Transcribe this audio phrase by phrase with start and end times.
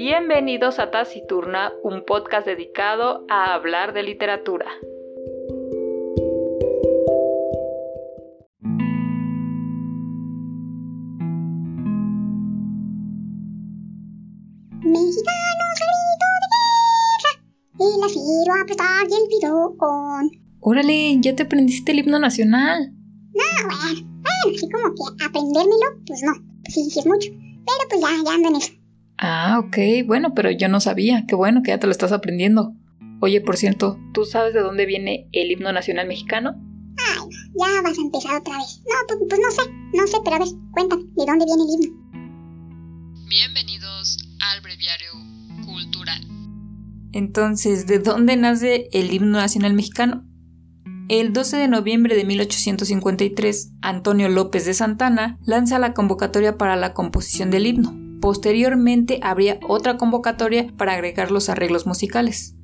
[0.00, 4.66] Bienvenidos a Taciturna, un podcast dedicado a hablar de literatura.
[14.84, 16.46] Mexicanos grito de
[17.18, 17.32] guerra,
[17.80, 20.30] el acero apretar y el bidón.
[20.60, 22.92] Órale, ya te aprendiste el himno nacional.
[23.34, 27.30] No, bueno, bueno, así como que aprendérmelo, pues no, pues sí, sí es mucho.
[27.32, 28.77] Pero pues ya, ya ando en eso.
[29.18, 31.26] Ah, ok, bueno, pero yo no sabía.
[31.26, 32.72] Qué bueno que ya te lo estás aprendiendo.
[33.20, 36.54] Oye, por cierto, ¿tú sabes de dónde viene el himno nacional mexicano?
[36.96, 38.80] Ay, no, ya vas a empezar otra vez.
[38.86, 41.84] No, pues, pues no sé, no sé, pero a ver, cuéntame, ¿de dónde viene el
[41.84, 42.08] himno?
[43.28, 45.10] Bienvenidos al breviario
[45.66, 46.24] cultural.
[47.12, 50.24] Entonces, ¿de dónde nace el himno nacional mexicano?
[51.08, 56.94] El 12 de noviembre de 1853, Antonio López de Santana lanza la convocatoria para la
[56.94, 58.07] composición del himno.
[58.20, 62.54] Posteriormente habría otra convocatoria para agregar los arreglos musicales.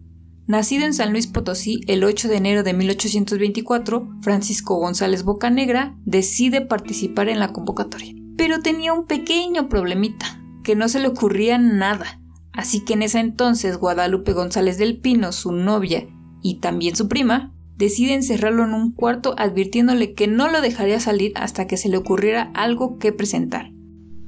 [0.46, 6.60] Nacido en San Luis Potosí el 8 de enero de 1824, Francisco González Bocanegra decide
[6.60, 8.14] participar en la convocatoria.
[8.36, 12.20] Pero tenía un pequeño problemita, que no se le ocurría nada.
[12.52, 16.06] Así que en ese entonces Guadalupe González del Pino, su novia
[16.42, 21.32] y también su prima, decide encerrarlo en un cuarto advirtiéndole que no lo dejaría salir
[21.36, 23.72] hasta que se le ocurriera algo que presentar.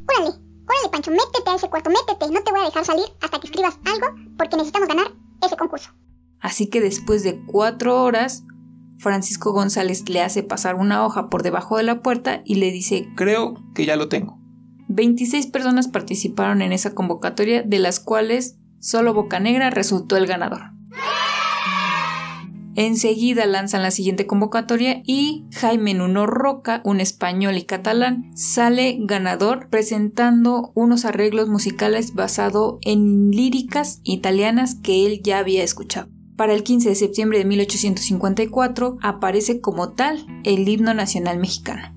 [0.08, 2.32] Órale, órale, Pancho, métete a ese cuarto, métete.
[2.32, 5.90] No te voy a dejar salir hasta que escribas algo porque necesitamos ganar ese concurso.
[6.40, 8.44] Así que después de cuatro horas,
[8.98, 13.08] Francisco González le hace pasar una hoja por debajo de la puerta y le dice
[13.16, 14.38] Creo que ya lo tengo.
[14.88, 20.75] 26 personas participaron en esa convocatoria, de las cuales solo Bocanegra resultó el ganador.
[22.76, 29.68] Enseguida lanzan la siguiente convocatoria y Jaime Nuno Roca, un español y catalán, sale ganador
[29.70, 36.08] presentando unos arreglos musicales basados en líricas italianas que él ya había escuchado.
[36.36, 41.94] Para el 15 de septiembre de 1854 aparece como tal el himno nacional mexicano.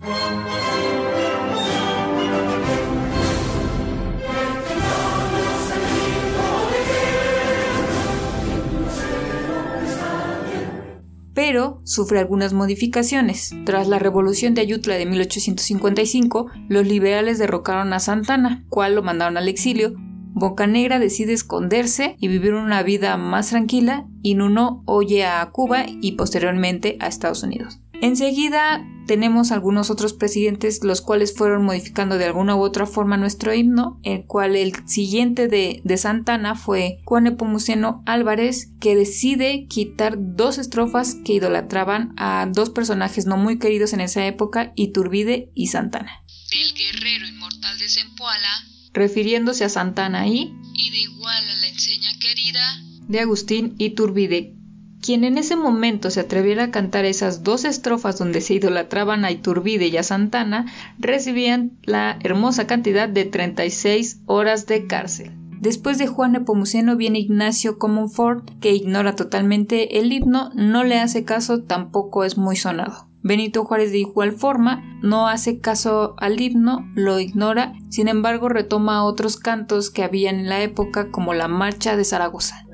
[11.39, 13.55] Pero sufre algunas modificaciones.
[13.63, 19.37] Tras la revolución de Ayutla de 1855, los liberales derrocaron a Santana, cual lo mandaron
[19.37, 19.93] al exilio.
[20.33, 26.17] Bocanegra decide esconderse y vivir una vida más tranquila y Nuno oye a Cuba y
[26.17, 27.79] posteriormente a Estados Unidos.
[28.01, 33.53] Enseguida tenemos algunos otros presidentes los cuales fueron modificando de alguna u otra forma nuestro
[33.53, 40.15] himno, el cual el siguiente de, de Santana fue Juan Nepomuceno Álvarez, que decide quitar
[40.17, 45.67] dos estrofas que idolatraban a dos personajes no muy queridos en esa época, Iturbide y
[45.67, 46.23] Santana.
[46.51, 52.09] Del guerrero inmortal de Zempoala Refiriéndose a Santana y y de igual a la enseña
[52.19, 54.55] querida de Agustín Iturbide,
[55.01, 59.31] quien en ese momento se atreviera a cantar esas dos estrofas donde se idolatraban a
[59.31, 60.65] Iturbide y a Santana,
[60.97, 65.31] recibían la hermosa cantidad de 36 horas de cárcel.
[65.59, 71.25] Después de Juan Nepomuceno viene Ignacio Comonfort, que ignora totalmente el himno, no le hace
[71.25, 73.09] caso, tampoco es muy sonado.
[73.21, 79.03] Benito Juárez de igual forma no hace caso al himno, lo ignora, sin embargo retoma
[79.03, 82.65] otros cantos que habían en la época como la Marcha de Zaragoza.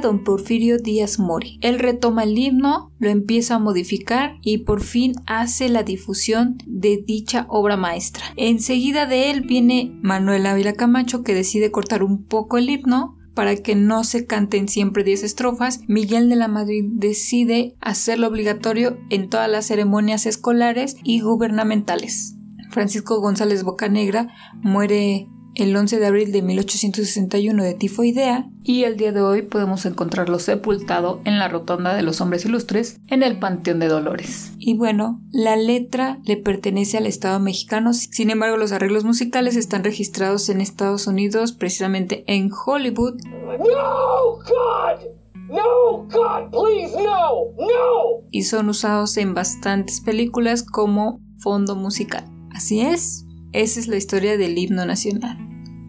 [0.00, 1.58] Don Porfirio Díaz Mori.
[1.62, 7.02] Él retoma el himno, lo empieza a modificar y por fin hace la difusión de
[7.06, 8.24] dicha obra maestra.
[8.36, 13.56] Enseguida de él viene Manuel Ávila Camacho que decide cortar un poco el himno para
[13.56, 19.30] que no se canten siempre 10 estrofas, Miguel de la Madrid decide hacerlo obligatorio en
[19.30, 22.36] todas las ceremonias escolares y gubernamentales.
[22.70, 24.28] Francisco González Bocanegra
[24.62, 29.84] muere el 11 de abril de 1861 de tifoidea y el día de hoy podemos
[29.86, 34.52] encontrarlo sepultado en la Rotonda de los Hombres Ilustres en el Panteón de Dolores.
[34.58, 39.84] Y bueno, la letra le pertenece al Estado mexicano, sin embargo los arreglos musicales están
[39.84, 43.20] registrados en Estados Unidos, precisamente en Hollywood.
[43.24, 45.20] No, God!
[45.48, 47.46] No, God, please, no!
[47.58, 48.24] No!
[48.30, 52.24] Y son usados en bastantes películas como fondo musical.
[52.54, 55.36] Así es, Esa es la historia del himno nacional.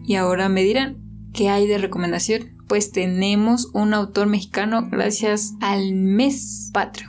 [0.04, 0.98] Y ahora me dirán,
[1.32, 2.56] ¿qué hay de recomendación?
[2.68, 7.08] Pues tenemos un autor mexicano gracias al mes patrio.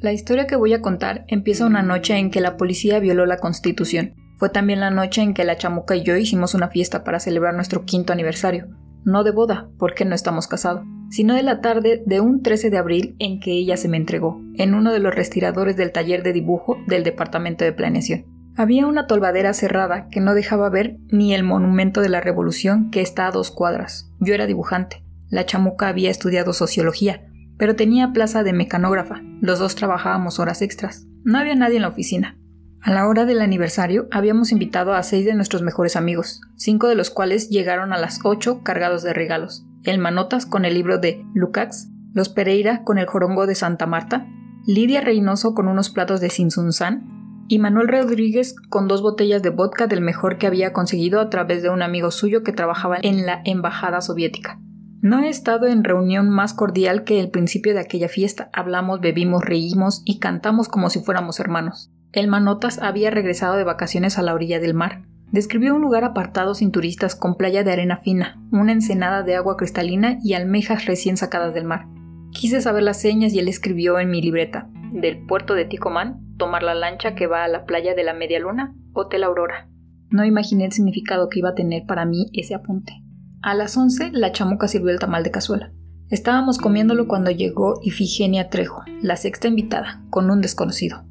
[0.00, 3.38] La historia que voy a contar empieza una noche en que la policía violó la
[3.38, 4.14] constitución.
[4.38, 7.54] Fue también la noche en que la chamuca y yo hicimos una fiesta para celebrar
[7.54, 8.68] nuestro quinto aniversario.
[9.04, 12.78] No de boda, porque no estamos casados, sino de la tarde de un 13 de
[12.78, 16.32] abril en que ella se me entregó, en uno de los respiradores del taller de
[16.32, 18.26] dibujo del Departamento de Planeación.
[18.56, 23.00] Había una tolvadera cerrada que no dejaba ver ni el monumento de la Revolución que
[23.00, 24.10] está a dos cuadras.
[24.18, 25.04] Yo era dibujante.
[25.30, 27.22] La chamuca había estudiado sociología,
[27.56, 29.20] pero tenía plaza de mecanógrafa.
[29.40, 31.06] Los dos trabajábamos horas extras.
[31.22, 32.36] No había nadie en la oficina.
[32.80, 36.94] A la hora del aniversario habíamos invitado a seis de nuestros mejores amigos, cinco de
[36.94, 39.66] los cuales llegaron a las ocho cargados de regalos.
[39.82, 44.26] El Manotas con el libro de Lukács, los Pereira con el jorongo de Santa Marta,
[44.64, 49.86] Lidia Reynoso con unos platos de Sinsunzán y Manuel Rodríguez con dos botellas de vodka
[49.86, 53.42] del mejor que había conseguido a través de un amigo suyo que trabajaba en la
[53.44, 54.60] embajada soviética.
[55.00, 58.50] No he estado en reunión más cordial que el principio de aquella fiesta.
[58.52, 61.92] Hablamos, bebimos, reímos y cantamos como si fuéramos hermanos.
[62.12, 65.02] El Manotas había regresado de vacaciones a la orilla del mar.
[65.30, 69.58] Describió un lugar apartado sin turistas con playa de arena fina, una ensenada de agua
[69.58, 71.86] cristalina y almejas recién sacadas del mar.
[72.32, 76.62] Quise saber las señas y él escribió en mi libreta, del puerto de Ticomán, tomar
[76.62, 79.68] la lancha que va a la playa de la Media Luna, Hotel Aurora.
[80.08, 82.94] No imaginé el significado que iba a tener para mí ese apunte.
[83.42, 85.72] A las once, la chamuca sirvió el tamal de cazuela.
[86.08, 91.04] Estábamos comiéndolo cuando llegó Ifigenia Trejo, la sexta invitada, con un desconocido.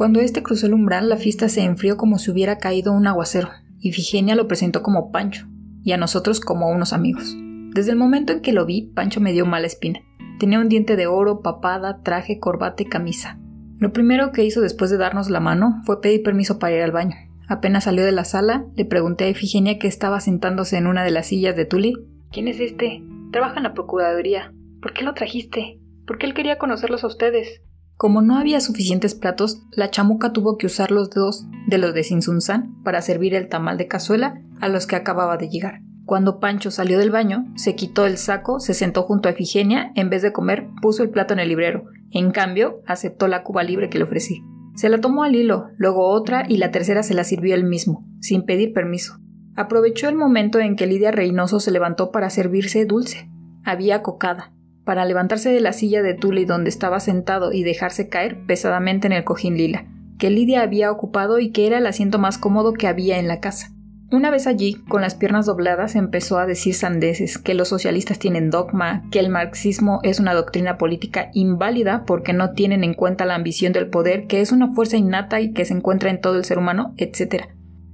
[0.00, 3.50] Cuando este cruzó el umbral, la fiesta se enfrió como si hubiera caído un aguacero.
[3.80, 5.46] Ifigenia lo presentó como Pancho,
[5.84, 7.36] y a nosotros como unos amigos.
[7.74, 10.00] Desde el momento en que lo vi, Pancho me dio mala espina.
[10.38, 13.38] Tenía un diente de oro, papada, traje, corbata y camisa.
[13.76, 16.92] Lo primero que hizo después de darnos la mano fue pedir permiso para ir al
[16.92, 17.16] baño.
[17.46, 21.10] Apenas salió de la sala, le pregunté a Efigenia que estaba sentándose en una de
[21.10, 21.92] las sillas de Tuli.
[22.32, 23.02] ¿Quién es este?
[23.32, 24.54] Trabaja en la Procuraduría.
[24.80, 25.78] ¿Por qué lo trajiste?
[26.06, 27.60] ¿Por qué él quería conocerlos a ustedes?
[28.00, 32.02] Como no había suficientes platos, la chamuca tuvo que usar los dos de los de
[32.02, 35.82] Sinsunzán para servir el tamal de cazuela a los que acababa de llegar.
[36.06, 40.08] Cuando Pancho salió del baño, se quitó el saco, se sentó junto a Efigenia, en
[40.08, 41.84] vez de comer, puso el plato en el librero.
[42.10, 44.42] En cambio, aceptó la cuba libre que le ofrecí.
[44.76, 48.06] Se la tomó al hilo, luego otra y la tercera se la sirvió él mismo,
[48.22, 49.18] sin pedir permiso.
[49.56, 53.28] Aprovechó el momento en que Lidia Reynoso se levantó para servirse dulce.
[53.62, 54.54] Había cocada.
[54.90, 59.12] Para levantarse de la silla de Tuli donde estaba sentado y dejarse caer pesadamente en
[59.12, 59.86] el cojín lila,
[60.18, 63.38] que Lidia había ocupado y que era el asiento más cómodo que había en la
[63.38, 63.70] casa.
[64.10, 68.50] Una vez allí, con las piernas dobladas, empezó a decir sandeces, que los socialistas tienen
[68.50, 73.36] dogma, que el marxismo es una doctrina política inválida porque no tienen en cuenta la
[73.36, 76.44] ambición del poder, que es una fuerza innata y que se encuentra en todo el
[76.44, 77.44] ser humano, etc.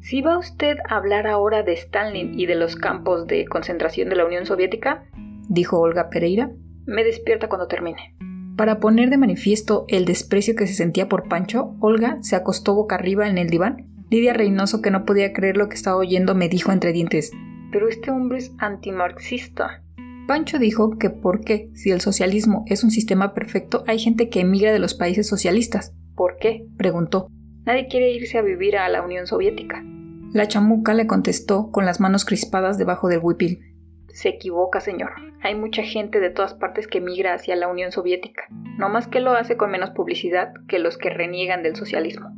[0.00, 4.16] Si va usted a hablar ahora de Stalin y de los campos de concentración de
[4.16, 5.04] la Unión Soviética,
[5.46, 6.52] dijo Olga Pereira,
[6.86, 8.14] me despierta cuando termine.
[8.56, 12.94] Para poner de manifiesto el desprecio que se sentía por Pancho, Olga se acostó boca
[12.94, 16.48] arriba en el diván Lidia Reynoso, que no podía creer lo que estaba oyendo, me
[16.48, 17.32] dijo entre dientes
[17.72, 19.82] Pero este hombre es antimarxista.
[20.28, 24.40] Pancho dijo que por qué, si el socialismo es un sistema perfecto, hay gente que
[24.40, 25.94] emigra de los países socialistas.
[26.14, 26.66] ¿Por qué?
[26.76, 27.28] preguntó.
[27.64, 29.84] Nadie quiere irse a vivir a la Unión Soviética.
[30.32, 33.75] La chamuca le contestó con las manos crispadas debajo del huipil.
[34.16, 35.10] Se equivoca, señor.
[35.42, 38.44] Hay mucha gente de todas partes que emigra hacia la Unión Soviética,
[38.78, 42.30] no más que lo hace con menos publicidad que los que reniegan del socialismo.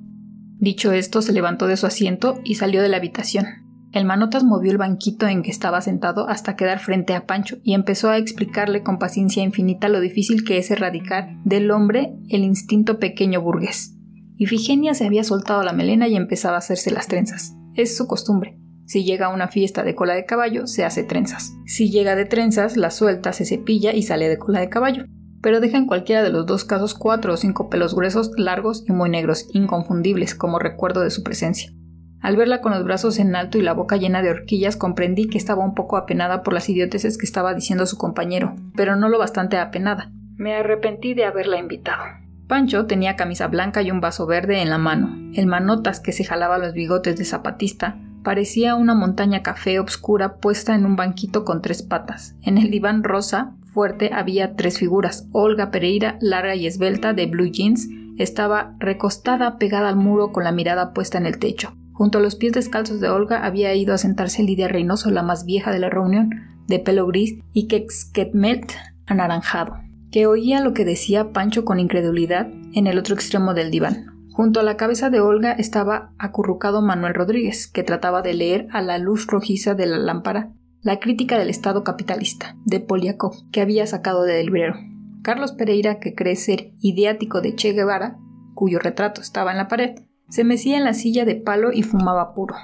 [0.58, 3.46] Dicho esto, se levantó de su asiento y salió de la habitación.
[3.92, 7.74] El manotas movió el banquito en que estaba sentado hasta quedar frente a Pancho y
[7.74, 12.98] empezó a explicarle con paciencia infinita lo difícil que es erradicar del hombre el instinto
[12.98, 13.94] pequeño burgués.
[14.36, 17.54] Ifigenia se había soltado la melena y empezaba a hacerse las trenzas.
[17.76, 18.57] Es su costumbre.
[18.88, 21.54] Si llega a una fiesta de cola de caballo, se hace trenzas.
[21.66, 25.04] Si llega de trenzas, la suelta, se cepilla y sale de cola de caballo
[25.40, 28.92] pero deja en cualquiera de los dos casos cuatro o cinco pelos gruesos, largos y
[28.92, 31.72] muy negros, inconfundibles como recuerdo de su presencia.
[32.20, 35.38] Al verla con los brazos en alto y la boca llena de horquillas, comprendí que
[35.38, 39.18] estaba un poco apenada por las idioteces que estaba diciendo su compañero, pero no lo
[39.18, 40.10] bastante apenada.
[40.36, 42.02] Me arrepentí de haberla invitado.
[42.48, 45.16] Pancho tenía camisa blanca y un vaso verde en la mano.
[45.34, 50.74] El manotas que se jalaba los bigotes de zapatista parecía una montaña café obscura puesta
[50.74, 52.36] en un banquito con tres patas.
[52.42, 55.28] En el diván rosa fuerte había tres figuras.
[55.32, 60.52] Olga Pereira, larga y esbelta, de blue jeans, estaba recostada pegada al muro con la
[60.52, 61.74] mirada puesta en el techo.
[61.92, 65.44] Junto a los pies descalzos de Olga había ido a sentarse Lidia Reynoso, la más
[65.44, 66.30] vieja de la reunión,
[66.66, 68.72] de pelo gris y quexquetmelt
[69.06, 69.78] anaranjado,
[70.12, 74.17] que oía lo que decía Pancho con incredulidad en el otro extremo del diván.
[74.38, 78.82] Junto a la cabeza de Olga estaba acurrucado Manuel Rodríguez, que trataba de leer a
[78.82, 83.84] la luz rojiza de la lámpara la crítica del Estado capitalista, de Poliakov, que había
[83.88, 84.76] sacado del librero.
[85.22, 88.16] Carlos Pereira, que cree ser ideático de Che Guevara,
[88.54, 92.32] cuyo retrato estaba en la pared, se mecía en la silla de palo y fumaba
[92.32, 92.54] puro.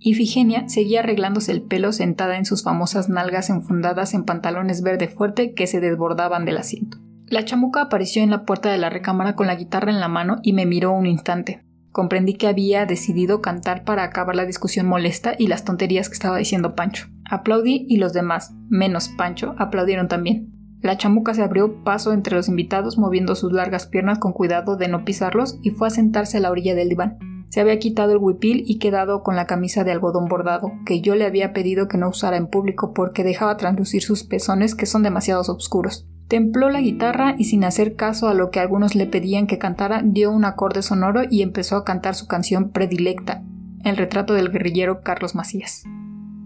[0.00, 5.54] Ifigenia seguía arreglándose el pelo sentada en sus famosas nalgas enfundadas en pantalones verde fuerte
[5.54, 6.98] que se desbordaban del asiento.
[7.26, 10.40] La chamuca apareció en la puerta de la recámara con la guitarra en la mano
[10.42, 11.64] y me miró un instante.
[11.90, 16.36] Comprendí que había decidido cantar para acabar la discusión molesta y las tonterías que estaba
[16.36, 17.06] diciendo Pancho.
[17.30, 20.50] Aplaudí y los demás, menos Pancho, aplaudieron también.
[20.82, 24.88] La chamuca se abrió paso entre los invitados moviendo sus largas piernas con cuidado de
[24.88, 27.16] no pisarlos y fue a sentarse a la orilla del diván.
[27.48, 31.14] Se había quitado el huipil y quedado con la camisa de algodón bordado, que yo
[31.14, 35.02] le había pedido que no usara en público porque dejaba translucir sus pezones que son
[35.02, 36.06] demasiado oscuros.
[36.28, 40.02] Templó la guitarra y sin hacer caso a lo que algunos le pedían que cantara,
[40.04, 43.42] dio un acorde sonoro y empezó a cantar su canción predilecta,
[43.84, 45.84] el retrato del guerrillero Carlos Macías.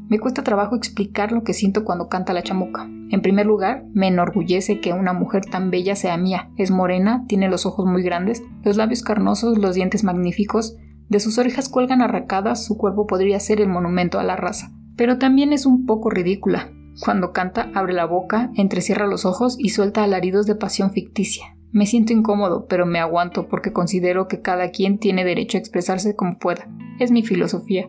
[0.09, 2.89] Me cuesta trabajo explicar lo que siento cuando canta la chamuca.
[3.11, 6.51] En primer lugar, me enorgullece que una mujer tan bella sea mía.
[6.57, 10.77] Es morena, tiene los ojos muy grandes, los labios carnosos, los dientes magníficos,
[11.09, 14.73] de sus orejas cuelgan arracadas, su cuerpo podría ser el monumento a la raza.
[14.97, 16.71] Pero también es un poco ridícula.
[17.01, 21.57] Cuando canta, abre la boca, entrecierra los ojos y suelta alaridos de pasión ficticia.
[21.71, 26.17] Me siento incómodo, pero me aguanto porque considero que cada quien tiene derecho a expresarse
[26.17, 26.69] como pueda.
[26.99, 27.89] Es mi filosofía.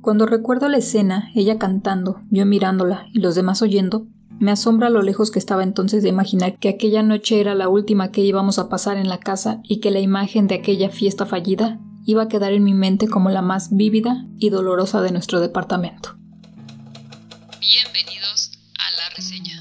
[0.00, 4.06] Cuando recuerdo la escena, ella cantando, yo mirándola y los demás oyendo,
[4.38, 8.12] me asombra lo lejos que estaba entonces de imaginar que aquella noche era la última
[8.12, 11.80] que íbamos a pasar en la casa y que la imagen de aquella fiesta fallida
[12.04, 16.16] iba a quedar en mi mente como la más vívida y dolorosa de nuestro departamento.
[17.50, 17.90] La
[19.16, 19.60] reseña.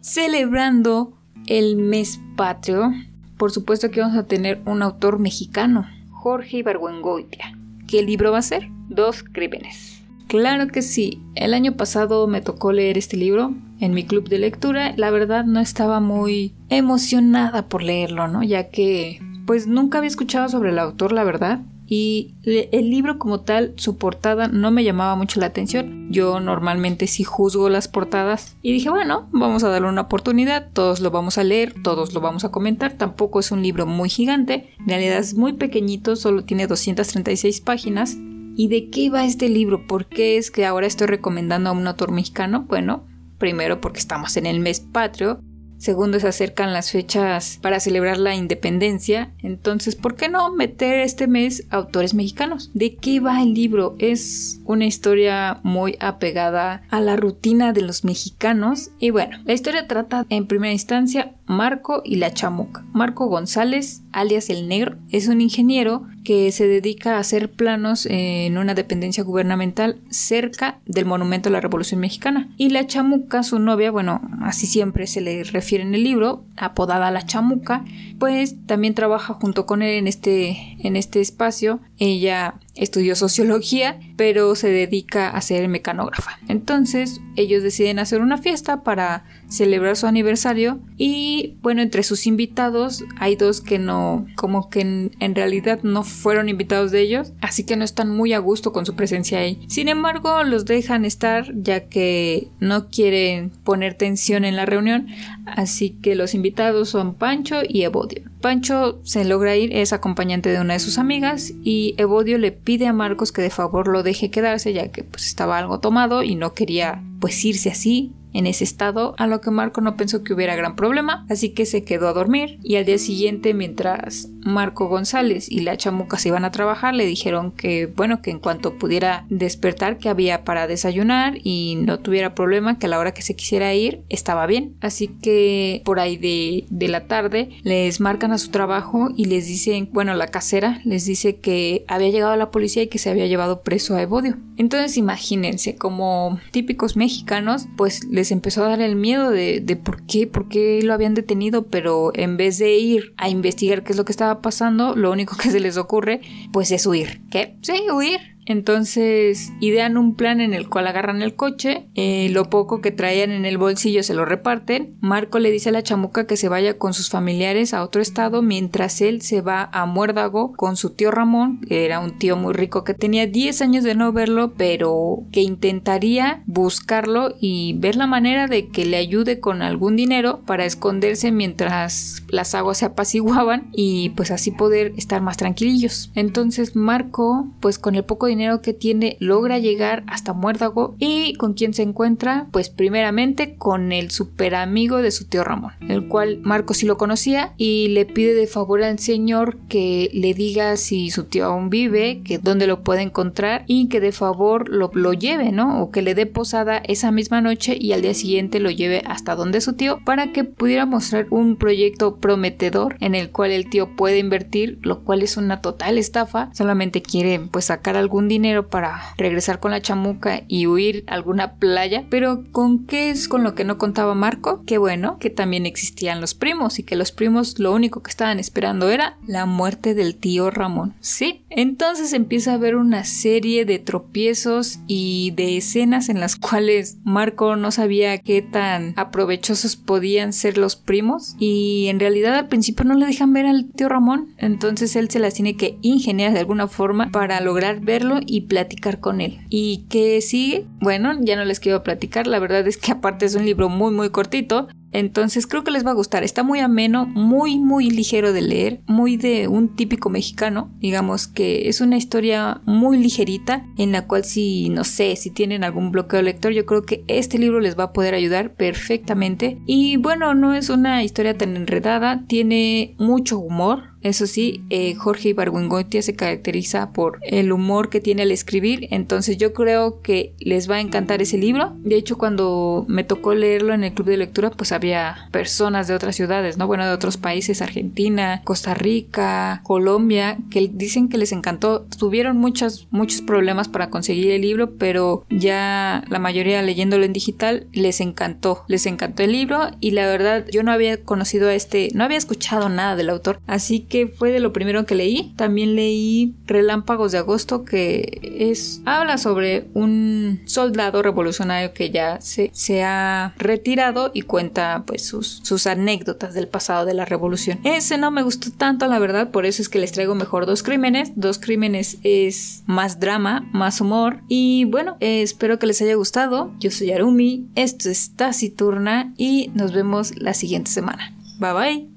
[0.00, 2.92] Celebrando el mes patrio,
[3.36, 7.58] por supuesto que vamos a tener un autor mexicano, Jorge Ibargüengoitia.
[7.86, 8.68] ¿Qué libro va a ser?
[8.88, 10.02] Dos crímenes.
[10.28, 14.38] Claro que sí, el año pasado me tocó leer este libro en mi club de
[14.38, 14.94] lectura.
[14.96, 18.42] La verdad no estaba muy emocionada por leerlo, ¿no?
[18.42, 21.60] Ya que pues nunca había escuchado sobre el autor, la verdad.
[21.94, 26.10] Y el libro como tal, su portada no me llamaba mucho la atención.
[26.10, 28.56] Yo normalmente sí juzgo las portadas.
[28.62, 30.70] Y dije, bueno, vamos a darle una oportunidad.
[30.72, 32.94] Todos lo vamos a leer, todos lo vamos a comentar.
[32.94, 34.70] Tampoco es un libro muy gigante.
[34.78, 38.16] En realidad es muy pequeñito, solo tiene 236 páginas.
[38.56, 39.86] ¿Y de qué va este libro?
[39.86, 42.64] ¿Por qué es que ahora estoy recomendando a un autor mexicano?
[42.68, 43.04] Bueno,
[43.36, 45.42] primero porque estamos en el mes patrio
[45.82, 49.32] Segundo, se acercan las fechas para celebrar la independencia.
[49.42, 52.70] Entonces, ¿por qué no meter este mes autores mexicanos?
[52.72, 53.96] ¿De qué va el libro?
[53.98, 58.92] Es una historia muy apegada a la rutina de los mexicanos.
[59.00, 62.84] Y bueno, la historia trata en primera instancia Marco y la chamuca.
[62.92, 68.56] Marco González, alias el negro, es un ingeniero que se dedica a hacer planos en
[68.58, 72.48] una dependencia gubernamental cerca del monumento a la Revolución Mexicana.
[72.56, 77.10] Y la chamuca, su novia, bueno, así siempre se le refiere en el libro, apodada
[77.10, 77.84] la chamuca,
[78.18, 81.80] pues también trabaja junto con él en este, en este espacio.
[81.98, 86.38] Ella estudió sociología, pero se dedica a ser mecanógrafa.
[86.48, 93.04] Entonces, ellos deciden hacer una fiesta para celebrar su aniversario y bueno, entre sus invitados
[93.18, 97.76] hay dos que no, como que en, realidad no fueron invitados de ellos, así que
[97.76, 99.60] no están muy a gusto con su presencia ahí.
[99.68, 105.08] Sin embargo, los dejan estar ya que no quieren poner tensión en la reunión,
[105.46, 108.22] así que los invitados son Pancho y Evodio.
[108.40, 112.86] Pancho se logra ir, es acompañante de una de sus amigas y Evodio le pide
[112.86, 116.34] a Marcos que de favor lo deje quedarse ya que pues estaba algo tomado y
[116.34, 120.32] no quería pues irse así en ese estado, a lo que Marco no pensó que
[120.32, 124.88] hubiera gran problema, así que se quedó a dormir y al día siguiente mientras Marco
[124.88, 128.78] González y la chamuca se iban a trabajar le dijeron que bueno que en cuanto
[128.78, 133.22] pudiera despertar que había para desayunar y no tuviera problema que a la hora que
[133.22, 138.32] se quisiera ir estaba bien, así que por ahí de, de la tarde les marcan
[138.32, 142.50] a su trabajo y les dicen, bueno la casera les dice que había llegado la
[142.50, 144.36] policía y que se había llevado preso a Evodio.
[144.56, 150.02] Entonces imagínense como típicos mexicanos pues les empezó a dar el miedo de, de por
[150.02, 153.98] qué, por qué lo habían detenido, pero en vez de ir a investigar qué es
[153.98, 156.20] lo que estaba pasando, lo único que se les ocurre,
[156.52, 157.22] pues es huir.
[157.30, 157.58] ¿Qué?
[157.62, 162.80] Sí, huir Entonces idean un plan en el cual agarran el coche, eh, lo poco
[162.80, 164.96] que traían en el bolsillo se lo reparten.
[165.00, 168.42] Marco le dice a la chamuca que se vaya con sus familiares a otro estado
[168.42, 172.52] mientras él se va a Muérdago con su tío Ramón, que era un tío muy
[172.52, 178.06] rico que tenía 10 años de no verlo, pero que intentaría buscarlo y ver la
[178.06, 183.70] manera de que le ayude con algún dinero para esconderse mientras las aguas se apaciguaban
[183.72, 186.10] y pues así poder estar más tranquilillos.
[186.14, 191.54] Entonces Marco, pues con el poco dinero que tiene, logra llegar hasta Muérdago y con
[191.54, 196.40] quien se encuentra, pues primeramente con el super amigo de su tío Ramón, el cual
[196.42, 201.10] Marco sí lo conocía y le pide de favor al señor que le diga si
[201.10, 205.12] su tío aún vive, que dónde lo puede encontrar y que de favor lo, lo
[205.12, 205.82] lleve, ¿no?
[205.82, 209.34] O que le dé posada esa misma noche y al día siguiente lo lleve hasta
[209.34, 213.94] donde su tío para que pudiera mostrar un proyecto prometedor en el cual el tío
[213.96, 219.14] puede invertir, lo cual es una total estafa, solamente quiere pues sacar algún dinero para
[219.16, 223.54] regresar con la chamuca y huir a alguna playa, pero ¿con qué es con lo
[223.54, 224.62] que no contaba Marco?
[224.66, 228.38] Qué bueno, que también existían los primos y que los primos lo único que estaban
[228.38, 230.94] esperando era la muerte del tío Ramón.
[231.00, 236.98] Sí, entonces empieza a haber una serie de tropiezos y de escenas en las cuales
[237.04, 242.84] Marco no sabía qué tan aprovechosos podían ser los primos y en realidad al principio
[242.84, 246.40] no le dejan ver al tío Ramón, entonces él se las tiene que ingeniar de
[246.40, 249.40] alguna forma para lograr verlo y platicar con él.
[249.48, 250.66] ¿Y qué sigue?
[250.80, 253.92] Bueno, ya no les quiero platicar, la verdad es que aparte es un libro muy
[253.92, 256.22] muy cortito, entonces creo que les va a gustar.
[256.22, 260.70] Está muy ameno, muy, muy ligero de leer, muy de un típico mexicano.
[260.80, 265.64] Digamos que es una historia muy ligerita en la cual si, no sé, si tienen
[265.64, 269.58] algún bloqueo lector, yo creo que este libro les va a poder ayudar perfectamente.
[269.66, 275.30] Y bueno, no es una historia tan enredada, tiene mucho humor, eso sí, eh, Jorge
[275.30, 280.68] Ibargüengoitia se caracteriza por el humor que tiene al escribir, entonces yo creo que les
[280.70, 281.72] va a encantar ese libro.
[281.78, 285.94] De hecho, cuando me tocó leerlo en el club de lectura, pues había personas de
[285.94, 286.66] otras ciudades, ¿no?
[286.66, 291.86] Bueno, de otros países, Argentina, Costa Rica, Colombia, que dicen que les encantó.
[291.98, 297.66] Tuvieron muchos, muchos problemas para conseguir el libro, pero ya la mayoría leyéndolo en digital
[297.72, 298.64] les encantó.
[298.66, 302.18] Les encantó el libro y la verdad yo no había conocido a este, no había
[302.18, 305.34] escuchado nada del autor, así que que fue de lo primero que leí.
[305.36, 312.50] También leí Relámpagos de Agosto, que es habla sobre un soldado revolucionario que ya se,
[312.54, 317.60] se ha retirado y cuenta pues sus, sus anécdotas del pasado de la revolución.
[317.64, 320.62] Ese no me gustó tanto, la verdad, por eso es que les traigo mejor Dos
[320.62, 321.12] Crímenes.
[321.16, 324.20] Dos Crímenes es más drama, más humor.
[324.26, 326.50] Y bueno, espero que les haya gustado.
[326.60, 331.14] Yo soy Arumi, esto es Taciturna y nos vemos la siguiente semana.
[331.38, 331.91] Bye bye.